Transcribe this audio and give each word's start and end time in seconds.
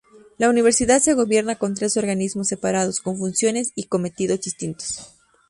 La 0.39 0.49
Universidad 0.49 0.99
se 0.99 1.13
gobierna 1.13 1.57
con 1.57 1.75
tres 1.75 1.95
organismos 1.95 2.47
separados, 2.47 3.01
con 3.01 3.19
funciones 3.19 3.71
y 3.75 3.83
cometidos 3.83 4.41
distintos. 4.41 5.13